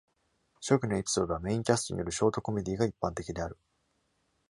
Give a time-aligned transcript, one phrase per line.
[0.61, 3.55] 初期のエピソードは、メインキャストによるショートコメディが一般的である。